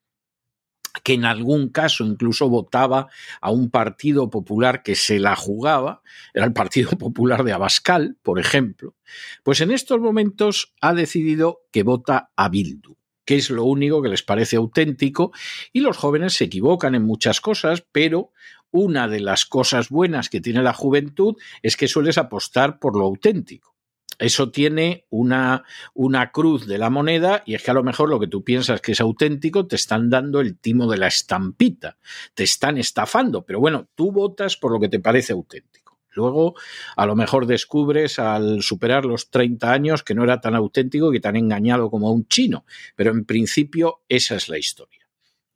que 1.03 1.13
en 1.13 1.25
algún 1.25 1.69
caso 1.69 2.05
incluso 2.05 2.49
votaba 2.49 3.09
a 3.41 3.51
un 3.51 3.69
Partido 3.69 4.29
Popular 4.29 4.83
que 4.83 4.95
se 4.95 5.19
la 5.19 5.35
jugaba, 5.35 6.01
era 6.33 6.45
el 6.45 6.53
Partido 6.53 6.91
Popular 6.97 7.43
de 7.43 7.53
Abascal, 7.53 8.17
por 8.21 8.39
ejemplo, 8.39 8.95
pues 9.43 9.61
en 9.61 9.71
estos 9.71 9.99
momentos 9.99 10.73
ha 10.81 10.93
decidido 10.93 11.61
que 11.71 11.83
vota 11.83 12.31
a 12.35 12.49
Bildu 12.49 12.97
que 13.25 13.35
es 13.37 13.49
lo 13.49 13.63
único 13.63 14.01
que 14.01 14.09
les 14.09 14.23
parece 14.23 14.57
auténtico, 14.57 15.31
y 15.71 15.79
los 15.79 15.97
jóvenes 15.97 16.33
se 16.33 16.45
equivocan 16.45 16.95
en 16.95 17.03
muchas 17.03 17.41
cosas, 17.41 17.85
pero 17.91 18.31
una 18.71 19.07
de 19.07 19.19
las 19.19 19.45
cosas 19.45 19.89
buenas 19.89 20.29
que 20.29 20.41
tiene 20.41 20.63
la 20.63 20.73
juventud 20.73 21.35
es 21.61 21.77
que 21.77 21.87
sueles 21.87 22.17
apostar 22.17 22.79
por 22.79 22.97
lo 22.97 23.05
auténtico. 23.05 23.72
Eso 24.19 24.51
tiene 24.51 25.05
una, 25.09 25.63
una, 25.93 26.31
cruz 26.31 26.67
de 26.67 26.77
la 26.77 26.89
moneda 26.89 27.43
y 27.45 27.55
es 27.55 27.63
que 27.63 27.71
a 27.71 27.73
lo 27.73 27.83
mejor 27.83 28.09
lo 28.09 28.19
que 28.19 28.27
tú 28.27 28.43
piensas 28.43 28.79
que 28.79 28.91
es 28.91 29.01
auténtico 29.01 29.65
te 29.65 29.75
están 29.75 30.09
dando 30.09 30.39
el 30.39 30.57
timo 30.57 30.89
de 30.89 30.97
la 30.97 31.07
estampita, 31.07 31.97
te 32.33 32.43
están 32.43 32.77
estafando, 32.77 33.43
pero 33.43 33.59
bueno, 33.59 33.87
tú 33.95 34.11
votas 34.11 34.55
por 34.55 34.71
lo 34.71 34.79
que 34.79 34.89
te 34.89 34.99
parece 34.99 35.33
auténtico. 35.33 35.99
Luego, 36.15 36.53
a 36.95 37.05
lo 37.05 37.15
mejor 37.15 37.47
descubres 37.47 38.19
al 38.19 38.61
superar 38.61 39.05
los 39.05 39.29
30 39.29 39.71
años 39.71 40.03
que 40.03 40.13
no 40.13 40.23
era 40.23 40.39
tan 40.39 40.55
auténtico 40.55 41.13
y 41.13 41.19
han 41.23 41.35
engañado 41.35 41.89
como 41.89 42.07
a 42.07 42.11
un 42.11 42.27
chino, 42.27 42.65
pero 42.95 43.11
en 43.11 43.25
principio 43.25 44.01
esa 44.07 44.35
es 44.35 44.47
la 44.47 44.57
historia. 44.57 45.02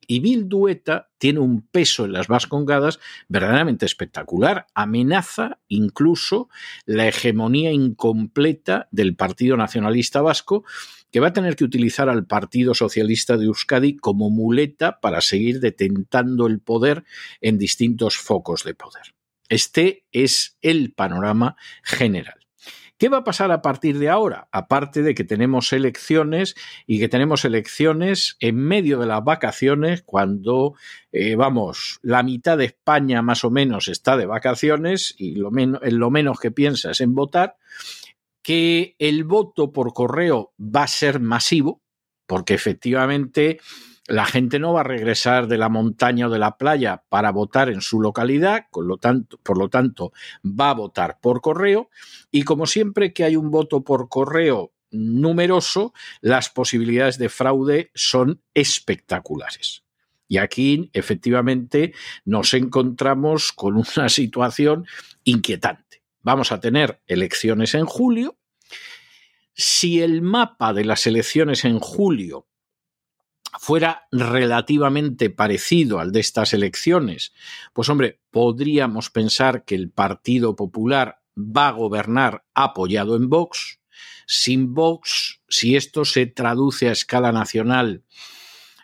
Y 0.07 0.21
Bildueta 0.21 1.09
tiene 1.17 1.39
un 1.39 1.61
peso 1.61 2.05
en 2.05 2.13
las 2.13 2.27
Vascongadas 2.27 2.99
verdaderamente 3.27 3.85
espectacular. 3.85 4.67
Amenaza 4.73 5.59
incluso 5.67 6.49
la 6.85 7.07
hegemonía 7.07 7.71
incompleta 7.71 8.87
del 8.91 9.15
Partido 9.15 9.57
Nacionalista 9.57 10.21
Vasco, 10.21 10.63
que 11.11 11.19
va 11.19 11.27
a 11.27 11.33
tener 11.33 11.57
que 11.57 11.65
utilizar 11.65 12.09
al 12.09 12.25
Partido 12.25 12.73
Socialista 12.73 13.37
de 13.37 13.45
Euskadi 13.45 13.97
como 13.97 14.29
muleta 14.29 14.99
para 15.01 15.19
seguir 15.19 15.59
detentando 15.59 16.47
el 16.47 16.59
poder 16.59 17.03
en 17.41 17.57
distintos 17.57 18.17
focos 18.17 18.63
de 18.63 18.75
poder. 18.75 19.13
Este 19.49 20.05
es 20.11 20.57
el 20.61 20.93
panorama 20.93 21.55
general. 21.83 22.36
¿Qué 22.97 23.09
va 23.09 23.17
a 23.17 23.23
pasar 23.23 23.51
a 23.51 23.61
partir 23.61 23.99
de 23.99 24.09
ahora? 24.09 24.47
Aparte 24.51 25.03
de 25.03 25.13
que 25.13 25.23
tenemos 25.23 25.71
elecciones 25.71 26.55
y 26.87 26.99
que 26.99 27.07
tenemos 27.07 27.45
elecciones 27.45 28.37
en 28.39 28.55
medio 28.55 28.97
de 28.99 29.05
las 29.05 29.23
vacaciones, 29.23 30.01
cuando, 30.01 30.73
eh, 31.11 31.35
vamos, 31.35 31.99
la 32.01 32.23
mitad 32.23 32.57
de 32.57 32.65
España 32.65 33.21
más 33.21 33.43
o 33.43 33.51
menos 33.51 33.87
está 33.87 34.17
de 34.17 34.25
vacaciones 34.25 35.13
y 35.17 35.35
lo, 35.35 35.51
lo 35.51 36.09
menos 36.09 36.39
que 36.39 36.49
piensa 36.49 36.91
es 36.91 37.01
en 37.01 37.13
votar, 37.13 37.57
que 38.41 38.95
el 38.97 39.25
voto 39.25 39.71
por 39.71 39.93
correo 39.93 40.53
va 40.59 40.83
a 40.83 40.87
ser 40.87 41.19
masivo, 41.19 41.83
porque 42.25 42.55
efectivamente 42.55 43.59
la 44.07 44.25
gente 44.25 44.57
no 44.57 44.73
va 44.73 44.81
a 44.81 44.85
regresar 44.85 45.47
de 45.47 45.57
la 45.57 45.69
montaña 45.69 46.27
o 46.27 46.29
de 46.29 46.39
la 46.39 46.57
playa 46.57 47.03
para 47.09 47.31
votar 47.31 47.69
en 47.69 47.81
su 47.81 47.99
localidad, 47.99 48.67
por 48.71 48.85
lo 49.57 49.67
tanto, 49.69 50.13
va 50.43 50.69
a 50.69 50.73
votar 50.73 51.19
por 51.21 51.41
correo. 51.41 51.89
Y 52.31 52.43
como 52.43 52.65
siempre 52.65 53.13
que 53.13 53.25
hay 53.25 53.35
un 53.35 53.51
voto 53.51 53.83
por 53.83 54.07
correo 54.07 54.73
numeroso, 54.91 55.93
las 56.21 56.49
posibilidades 56.49 57.17
de 57.17 57.27
fraude 57.27 57.91
son 57.93 58.41
espectaculares. 58.53 59.83
Y 60.29 60.37
aquí, 60.37 60.89
efectivamente, 60.93 61.93
nos 62.23 62.53
encontramos 62.53 63.51
con 63.51 63.75
una 63.75 64.09
situación 64.09 64.85
inquietante. 65.25 66.03
Vamos 66.21 66.51
a 66.51 66.59
tener 66.59 67.01
elecciones 67.07 67.73
en 67.73 67.85
julio. 67.85 68.37
Si 69.53 70.01
el 70.01 70.21
mapa 70.21 70.73
de 70.73 70.85
las 70.85 71.07
elecciones 71.07 71.65
en 71.65 71.79
julio 71.79 72.47
fuera 73.59 74.07
relativamente 74.11 75.29
parecido 75.29 75.99
al 75.99 76.11
de 76.11 76.19
estas 76.19 76.53
elecciones, 76.53 77.33
pues 77.73 77.89
hombre, 77.89 78.19
podríamos 78.31 79.09
pensar 79.09 79.65
que 79.65 79.75
el 79.75 79.89
Partido 79.89 80.55
Popular 80.55 81.19
va 81.37 81.69
a 81.69 81.71
gobernar 81.71 82.45
apoyado 82.53 83.15
en 83.15 83.29
Vox. 83.29 83.79
Sin 84.25 84.73
Vox, 84.73 85.41
si 85.47 85.75
esto 85.75 86.05
se 86.05 86.25
traduce 86.25 86.89
a 86.89 86.91
escala 86.91 87.31
nacional, 87.31 88.03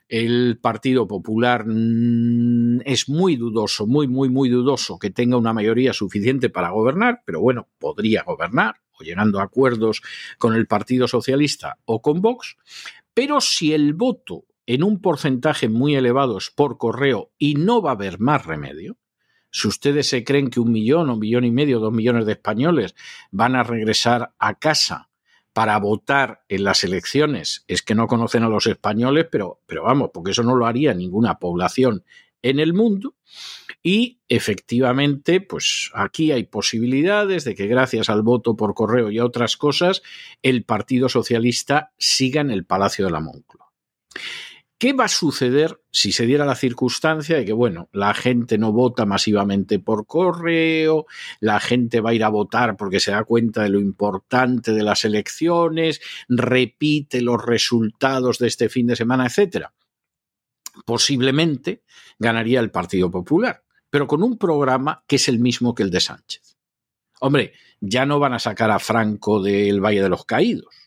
el 0.07 0.59
Partido 0.61 1.07
Popular 1.07 1.65
mm, 1.65 2.81
es 2.85 3.09
muy 3.09 3.35
dudoso, 3.35 3.87
muy, 3.87 4.07
muy, 4.07 4.29
muy 4.29 4.49
dudoso 4.49 4.99
que 4.99 5.09
tenga 5.09 5.37
una 5.37 5.53
mayoría 5.53 5.93
suficiente 5.93 6.49
para 6.49 6.69
gobernar, 6.69 7.23
pero 7.25 7.41
bueno, 7.41 7.67
podría 7.79 8.23
gobernar 8.23 8.75
o 8.91 9.03
llegando 9.03 9.39
a 9.39 9.43
acuerdos 9.43 10.01
con 10.37 10.53
el 10.53 10.67
Partido 10.67 11.07
Socialista 11.07 11.79
o 11.85 12.01
con 12.01 12.21
Vox. 12.21 12.57
Pero 13.13 13.41
si 13.41 13.73
el 13.73 13.93
voto 13.93 14.45
en 14.65 14.83
un 14.83 15.01
porcentaje 15.01 15.69
muy 15.69 15.95
elevado 15.95 16.37
es 16.37 16.49
por 16.49 16.77
correo 16.77 17.31
y 17.37 17.55
no 17.55 17.81
va 17.81 17.91
a 17.91 17.93
haber 17.93 18.19
más 18.19 18.45
remedio, 18.45 18.97
si 19.51 19.67
ustedes 19.67 20.07
se 20.07 20.23
creen 20.23 20.49
que 20.49 20.59
un 20.59 20.71
millón, 20.71 21.11
un 21.11 21.19
millón 21.19 21.45
y 21.45 21.51
medio, 21.51 21.79
dos 21.79 21.93
millones 21.93 22.25
de 22.25 22.31
españoles 22.33 22.95
van 23.29 23.55
a 23.55 23.63
regresar 23.63 24.33
a 24.39 24.55
casa 24.55 25.09
para 25.53 25.77
votar 25.77 26.43
en 26.49 26.63
las 26.63 26.83
elecciones, 26.83 27.63
es 27.67 27.83
que 27.83 27.93
no 27.93 28.07
conocen 28.07 28.41
a 28.41 28.49
los 28.49 28.65
españoles, 28.65 29.27
pero, 29.31 29.61
pero 29.67 29.83
vamos, 29.83 30.09
porque 30.11 30.31
eso 30.31 30.41
no 30.41 30.55
lo 30.55 30.65
haría 30.65 30.95
ninguna 30.95 31.37
población 31.37 32.03
en 32.41 32.59
el 32.59 32.73
mundo. 32.73 33.15
Y 33.83 34.21
efectivamente, 34.27 35.41
pues 35.41 35.91
aquí 35.93 36.31
hay 36.31 36.45
posibilidades 36.45 37.43
de 37.43 37.53
que 37.53 37.67
gracias 37.67 38.09
al 38.09 38.23
voto 38.23 38.55
por 38.55 38.73
correo 38.73 39.11
y 39.11 39.19
a 39.19 39.25
otras 39.25 39.55
cosas, 39.55 40.01
el 40.41 40.63
Partido 40.63 41.09
Socialista 41.09 41.91
siga 41.99 42.41
en 42.41 42.49
el 42.49 42.65
Palacio 42.65 43.05
de 43.05 43.11
la 43.11 43.19
Moncloa. 43.19 43.71
¿Qué 44.77 44.91
va 44.91 45.05
a 45.05 45.09
suceder 45.09 45.79
si 45.91 46.11
se 46.11 46.25
diera 46.25 46.45
la 46.45 46.55
circunstancia 46.55 47.37
de 47.37 47.45
que, 47.45 47.53
bueno, 47.53 47.89
la 47.93 48.13
gente 48.13 48.57
no 48.57 48.73
vota 48.73 49.05
masivamente 49.05 49.79
por 49.79 50.05
correo, 50.05 51.05
la 51.39 51.59
gente 51.59 52.01
va 52.01 52.09
a 52.09 52.13
ir 52.13 52.23
a 52.23 52.29
votar 52.29 52.75
porque 52.75 52.99
se 52.99 53.11
da 53.11 53.23
cuenta 53.23 53.63
de 53.63 53.69
lo 53.69 53.79
importante 53.79 54.73
de 54.73 54.83
las 54.83 55.05
elecciones, 55.05 56.01
repite 56.27 57.21
los 57.21 57.43
resultados 57.45 58.39
de 58.39 58.47
este 58.47 58.67
fin 58.67 58.87
de 58.87 58.95
semana, 58.95 59.25
etcétera? 59.25 59.73
Posiblemente 60.85 61.83
ganaría 62.19 62.59
el 62.59 62.71
Partido 62.71 63.09
Popular, 63.09 63.63
pero 63.89 64.07
con 64.07 64.21
un 64.21 64.37
programa 64.37 65.03
que 65.07 65.15
es 65.15 65.29
el 65.29 65.39
mismo 65.39 65.73
que 65.75 65.83
el 65.83 65.91
de 65.91 66.01
Sánchez. 66.01 66.57
Hombre, 67.21 67.53
ya 67.79 68.05
no 68.05 68.19
van 68.19 68.33
a 68.33 68.39
sacar 68.39 68.69
a 68.69 68.79
Franco 68.79 69.41
del 69.41 69.79
Valle 69.79 70.01
de 70.01 70.09
los 70.09 70.25
Caídos 70.25 70.82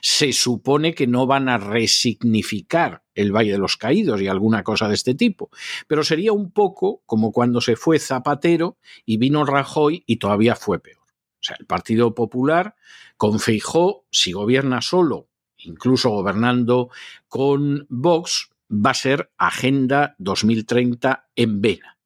se 0.00 0.32
supone 0.32 0.94
que 0.94 1.06
no 1.06 1.26
van 1.26 1.48
a 1.48 1.58
resignificar 1.58 3.02
el 3.14 3.32
Valle 3.32 3.52
de 3.52 3.58
los 3.58 3.76
Caídos 3.76 4.20
y 4.20 4.28
alguna 4.28 4.62
cosa 4.62 4.88
de 4.88 4.94
este 4.94 5.14
tipo, 5.14 5.50
pero 5.86 6.04
sería 6.04 6.32
un 6.32 6.50
poco 6.50 7.02
como 7.06 7.32
cuando 7.32 7.60
se 7.60 7.76
fue 7.76 7.98
Zapatero 7.98 8.78
y 9.04 9.16
vino 9.16 9.44
Rajoy 9.44 10.04
y 10.06 10.16
todavía 10.16 10.54
fue 10.54 10.78
peor. 10.78 11.04
O 11.06 11.42
sea, 11.46 11.56
el 11.58 11.66
Partido 11.66 12.14
Popular 12.14 12.74
con 13.16 13.38
Feijó, 13.38 14.04
si 14.10 14.32
gobierna 14.32 14.80
solo, 14.82 15.28
incluso 15.58 16.10
gobernando 16.10 16.90
con 17.28 17.86
Vox, 17.88 18.50
va 18.70 18.90
a 18.90 18.94
ser 18.94 19.30
Agenda 19.38 20.14
2030 20.18 21.28
en 21.36 21.60
vena. 21.60 21.98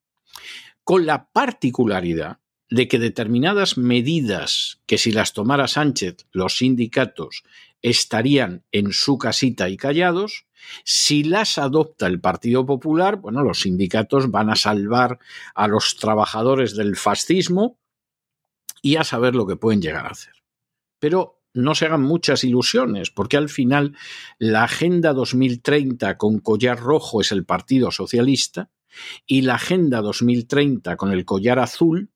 Con 0.83 1.05
la 1.05 1.29
particularidad 1.31 2.40
de 2.71 2.87
que 2.87 2.99
determinadas 2.99 3.77
medidas 3.77 4.79
que 4.87 4.97
si 4.97 5.11
las 5.11 5.33
tomara 5.33 5.67
Sánchez 5.67 6.25
los 6.31 6.57
sindicatos 6.57 7.43
estarían 7.81 8.63
en 8.71 8.93
su 8.93 9.17
casita 9.17 9.67
y 9.67 9.75
callados, 9.75 10.45
si 10.85 11.23
las 11.23 11.57
adopta 11.57 12.07
el 12.07 12.21
Partido 12.21 12.65
Popular, 12.65 13.17
bueno, 13.17 13.43
los 13.43 13.61
sindicatos 13.61 14.31
van 14.31 14.49
a 14.49 14.55
salvar 14.55 15.19
a 15.53 15.67
los 15.67 15.97
trabajadores 15.97 16.75
del 16.75 16.95
fascismo 16.95 17.77
y 18.81 18.95
a 18.95 19.03
saber 19.03 19.35
lo 19.35 19.45
que 19.45 19.57
pueden 19.57 19.81
llegar 19.81 20.05
a 20.05 20.11
hacer. 20.11 20.33
Pero 20.99 21.41
no 21.53 21.75
se 21.75 21.87
hagan 21.87 22.03
muchas 22.03 22.45
ilusiones, 22.45 23.11
porque 23.11 23.35
al 23.35 23.49
final 23.49 23.97
la 24.37 24.63
Agenda 24.63 25.11
2030 25.11 26.17
con 26.17 26.39
collar 26.39 26.79
rojo 26.79 27.19
es 27.19 27.33
el 27.33 27.43
Partido 27.43 27.91
Socialista 27.91 28.69
y 29.25 29.41
la 29.41 29.55
Agenda 29.55 30.01
2030 30.01 30.95
con 30.95 31.11
el 31.11 31.25
collar 31.25 31.59
azul 31.59 32.10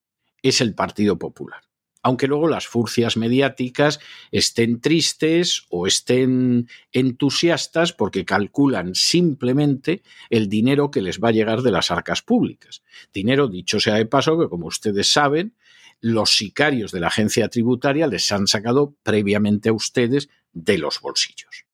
es 0.46 0.62
el 0.62 0.76
Partido 0.76 1.18
Popular. 1.18 1.62
Aunque 2.04 2.28
luego 2.28 2.48
las 2.48 2.68
furcias 2.68 3.18
mediáticas 3.18 4.00
estén 4.32 4.80
tristes 4.80 5.66
o 5.70 5.88
estén 5.88 6.70
entusiastas 6.92 7.94
porque 7.94 8.26
calculan 8.26 8.94
simplemente 8.94 10.04
el 10.30 10.48
dinero 10.48 10.92
que 10.92 11.02
les 11.02 11.20
va 11.20 11.30
a 11.30 11.32
llegar 11.32 11.64
de 11.64 11.72
las 11.72 11.90
arcas 11.90 12.22
públicas. 12.22 12.84
Dinero, 13.12 13.48
dicho 13.48 13.80
sea 13.80 13.96
de 13.96 14.06
paso, 14.06 14.40
que 14.40 14.48
como 14.48 14.68
ustedes 14.68 15.12
saben, 15.12 15.56
los 16.00 16.38
sicarios 16.38 16.92
de 16.92 17.00
la 17.00 17.08
agencia 17.08 17.50
tributaria 17.50 18.06
les 18.06 18.32
han 18.32 18.46
sacado 18.46 18.96
previamente 19.02 19.70
a 19.70 19.74
ustedes 19.74 20.30
de 20.54 20.78
los 20.78 21.02
bolsillos. 21.02 21.65